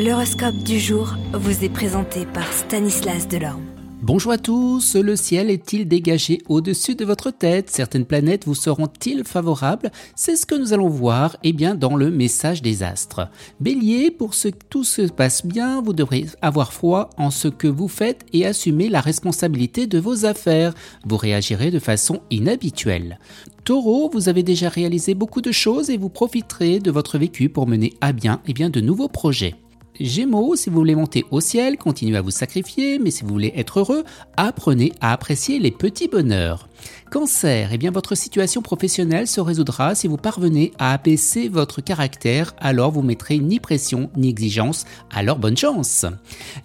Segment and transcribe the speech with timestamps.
[0.00, 3.64] L'horoscope du jour vous est présenté par Stanislas Delorme.
[4.00, 7.68] Bonjour à tous, le ciel est-il dégagé au-dessus de votre tête?
[7.68, 9.90] Certaines planètes vous seront-ils favorables?
[10.14, 13.28] C'est ce que nous allons voir eh bien, dans le message des astres.
[13.58, 17.66] Bélier, pour ce que tout se passe bien, vous devrez avoir froid en ce que
[17.66, 20.74] vous faites et assumer la responsabilité de vos affaires.
[21.06, 23.18] Vous réagirez de façon inhabituelle.
[23.64, 27.66] Taureau, vous avez déjà réalisé beaucoup de choses et vous profiterez de votre vécu pour
[27.66, 29.56] mener à bien, eh bien de nouveaux projets.
[30.00, 33.52] Gémeaux, si vous voulez monter au ciel, continuez à vous sacrifier, mais si vous voulez
[33.56, 34.04] être heureux,
[34.36, 36.68] apprenez à apprécier les petits bonheurs.
[37.10, 42.54] Cancer, eh bien votre situation professionnelle se résoudra si vous parvenez à abaisser votre caractère,
[42.58, 46.06] alors vous mettrez ni pression ni exigence, alors bonne chance.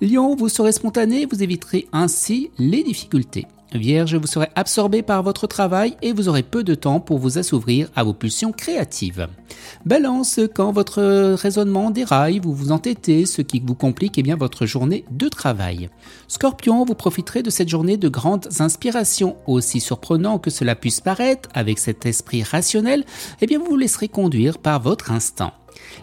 [0.02, 3.48] Lion, vous serez spontané, vous éviterez ainsi les difficultés.
[3.76, 7.38] Vierge, vous serez absorbé par votre travail et vous aurez peu de temps pour vous
[7.38, 9.28] assouvir à vos pulsions créatives.
[9.86, 14.66] Balance, quand votre raisonnement déraille, vous vous entêtez, ce qui vous complique eh bien, votre
[14.66, 15.90] journée de travail.
[16.28, 21.50] Scorpion, vous profiterez de cette journée de grandes inspirations, aussi surprenant que cela puisse paraître,
[21.54, 23.04] avec cet esprit rationnel,
[23.42, 25.54] eh bien vous vous laisserez conduire par votre instinct.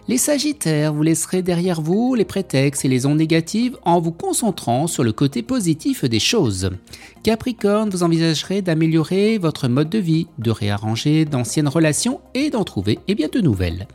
[0.07, 4.87] Les Sagittaires, vous laisserez derrière vous les prétextes et les ondes négatives en vous concentrant
[4.87, 6.71] sur le côté positif des choses.
[7.23, 12.93] Capricorne, vous envisagerez d'améliorer votre mode de vie, de réarranger d'anciennes relations et d'en trouver
[12.93, 13.87] et eh bien de nouvelles.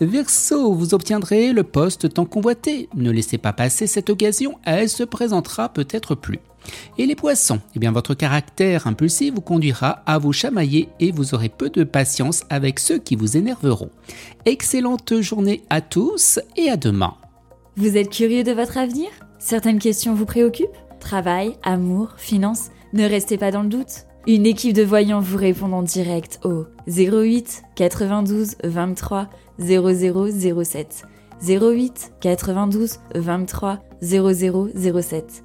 [0.00, 2.88] Verseau, vous obtiendrez le poste tant convoité.
[2.94, 6.40] Ne laissez pas passer cette occasion, elle se présentera peut-être plus.
[6.98, 11.34] Et les poissons Eh bien, votre caractère impulsif vous conduira à vous chamailler et vous
[11.34, 13.90] aurez peu de patience avec ceux qui vous énerveront.
[14.44, 17.14] Excellente journée à tous et à demain.
[17.76, 19.08] Vous êtes curieux de votre avenir?
[19.38, 20.68] Certaines questions vous préoccupent?
[21.00, 22.70] Travail, amour, finances?
[22.92, 24.06] Ne restez pas dans le doute.
[24.26, 29.28] Une équipe de voyants vous répond en direct au 08 92 23
[29.58, 31.04] 0007.
[31.46, 35.44] 08 92 23 0007.